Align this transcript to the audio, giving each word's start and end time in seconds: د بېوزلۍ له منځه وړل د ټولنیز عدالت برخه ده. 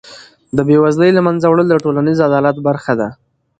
د 0.57 0.57
بېوزلۍ 0.67 1.11
له 1.13 1.21
منځه 1.27 1.45
وړل 1.47 1.67
د 1.69 1.75
ټولنیز 1.83 2.17
عدالت 2.27 2.57
برخه 2.67 2.93
ده. 2.99 3.07